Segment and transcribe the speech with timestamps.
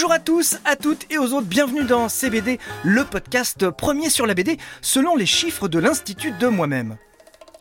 [0.00, 4.26] Bonjour à tous, à toutes et aux autres, bienvenue dans CBD, le podcast premier sur
[4.26, 6.96] la BD selon les chiffres de l'Institut de moi-même.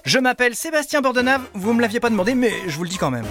[0.05, 3.11] Je m'appelle Sébastien Bordenave, vous me l'aviez pas demandé mais je vous le dis quand
[3.11, 3.25] même.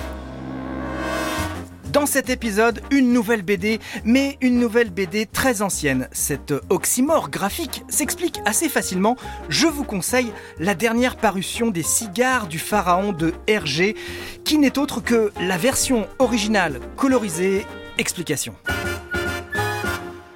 [1.90, 6.09] Dans cet épisode, une nouvelle BD, mais une nouvelle BD très ancienne.
[6.12, 9.16] Cette oxymore graphique s'explique assez facilement.
[9.48, 13.96] Je vous conseille la dernière parution des cigares du pharaon de Hergé,
[14.45, 17.64] qui n'est autre que la version originale colorisée.
[17.96, 18.54] Explication.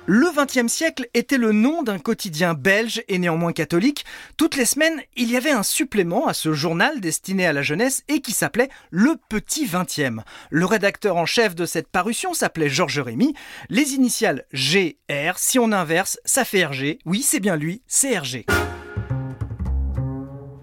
[0.07, 4.05] Le XXe siècle était le nom d'un quotidien belge et néanmoins catholique.
[4.37, 8.03] Toutes les semaines, il y avait un supplément à ce journal destiné à la jeunesse
[8.09, 10.25] et qui s'appelait Le Petit Vingtième.
[10.51, 13.35] Le rédacteur en chef de cette parution s'appelait Georges Rémy.
[13.69, 16.99] Les initiales GR, si on inverse, ça fait RG.
[17.05, 18.45] Oui, c'est bien lui, c'est RG.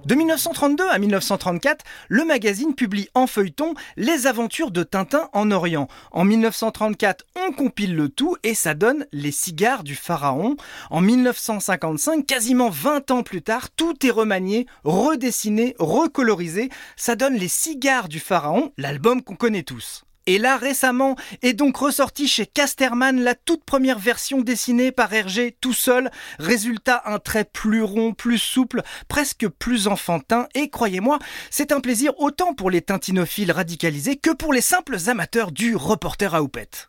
[0.09, 5.87] De 1932 à 1934, le magazine publie en feuilleton les aventures de Tintin en Orient.
[6.11, 10.55] En 1934, on compile le tout et ça donne Les cigares du pharaon.
[10.89, 16.71] En 1955, quasiment 20 ans plus tard, tout est remanié, redessiné, recolorisé.
[16.95, 20.05] Ça donne Les cigares du pharaon, l'album qu'on connaît tous.
[20.29, 25.57] Et là, récemment, est donc ressorti chez Casterman la toute première version dessinée par Hergé
[25.59, 26.11] tout seul.
[26.37, 30.45] Résultat, un trait plus rond, plus souple, presque plus enfantin.
[30.53, 31.17] Et croyez-moi,
[31.49, 36.35] c'est un plaisir autant pour les tintinophiles radicalisés que pour les simples amateurs du reporter
[36.35, 36.87] à houppette.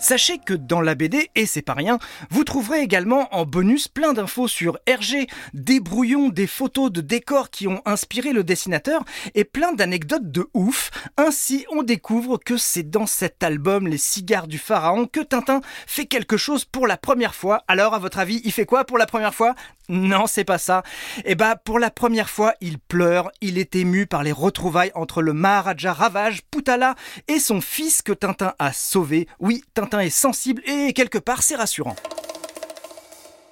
[0.00, 1.98] Sachez que dans la BD, et c'est pas rien,
[2.30, 7.50] vous trouverez également en bonus plein d'infos sur Hergé, des brouillons, des photos de décors
[7.50, 9.04] qui ont inspiré le dessinateur
[9.34, 10.92] et plein d'anecdotes de ouf.
[11.16, 16.06] Ainsi, on découvre que c'est dans cet album Les cigares du pharaon que Tintin fait
[16.06, 17.64] quelque chose pour la première fois.
[17.66, 19.56] Alors, à votre avis, il fait quoi pour la première fois?
[19.88, 20.82] Non, c'est pas ça.
[21.24, 23.30] Eh bah, pour la première fois, il pleure.
[23.40, 26.94] Il est ému par les retrouvailles entre le Maharaja Ravage, Putala,
[27.26, 29.26] et son fils que Tintin a sauvé.
[29.40, 31.96] Oui, Tintin est sensible et quelque part, c'est rassurant.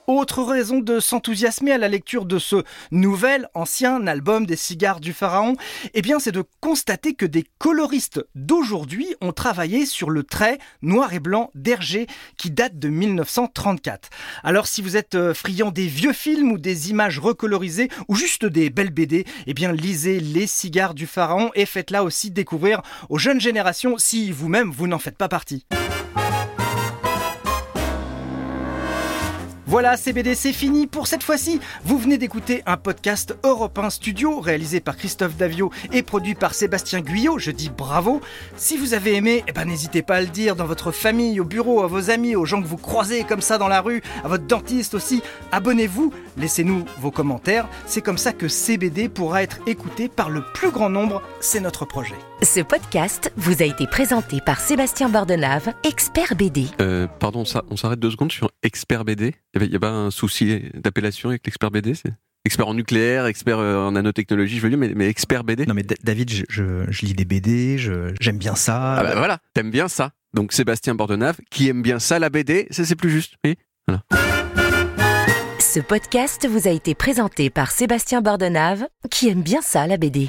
[0.07, 5.13] Autre raison de s'enthousiasmer à la lecture de ce nouvel ancien album des cigares du
[5.13, 5.57] pharaon,
[5.95, 11.13] eh bien c'est de constater que des coloristes d'aujourd'hui ont travaillé sur le trait noir
[11.13, 14.11] et blanc d'Hergé qui date de 1934.
[14.45, 18.45] Alors si vous êtes euh, friand des vieux films ou des images recolorisées ou juste
[18.45, 23.19] des belles BD, eh bien lisez Les cigares du pharaon et faites-la aussi découvrir aux
[23.19, 25.67] jeunes générations si vous-même vous n'en faites pas partie.
[29.69, 31.61] Voilà, CBD, c'est fini pour cette fois-ci.
[31.85, 36.55] Vous venez d'écouter un podcast Europe 1 Studio réalisé par Christophe Davio et produit par
[36.55, 37.41] Sébastien Guyot.
[37.41, 38.21] Je dis bravo.
[38.57, 41.45] Si vous avez aimé, eh ben, n'hésitez pas à le dire dans votre famille, au
[41.45, 44.29] bureau, à vos amis, aux gens que vous croisez comme ça dans la rue, à
[44.29, 45.21] votre dentiste aussi.
[45.51, 47.69] Abonnez-vous, laissez-nous vos commentaires.
[47.87, 51.23] C'est comme ça que CBD pourra être écouté par le plus grand nombre.
[51.41, 52.15] C'est notre projet.
[52.41, 56.67] Ce podcast vous a été présenté par Sébastien Bordenave, expert BD.
[56.81, 59.35] Euh, pardon, ça, on s'arrête deux secondes sur expert BD.
[59.55, 62.13] Il n'y a, pas un souci d'appellation avec l'expert BD c'est
[62.45, 65.75] Expert en nucléaire, expert euh, en nanotechnologie, je veux dire, mais, mais expert BD Non
[65.75, 66.45] mais David, je,
[66.89, 68.95] je, lis des BD, j'aime bien ça.
[68.99, 70.13] Ah bah voilà, t'aimes bien ça.
[70.33, 73.35] Donc Sébastien Bordenave, qui aime bien ça la BD, ça c'est plus juste.
[73.45, 73.57] Oui
[73.89, 74.03] voilà.
[75.59, 80.29] Ce podcast vous a été présenté par Sébastien Bordenave, qui aime bien ça la BD.